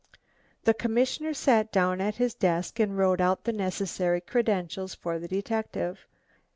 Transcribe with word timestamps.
The 0.63 0.73
commissioner 0.73 1.31
sat 1.35 1.71
down 1.71 2.01
at 2.01 2.15
his 2.15 2.33
desk 2.33 2.79
and 2.79 2.97
wrote 2.97 3.21
out 3.21 3.43
the 3.43 3.53
necessary 3.53 4.19
credentials 4.19 4.95
for 4.95 5.19
the 5.19 5.27
detective. 5.27 6.07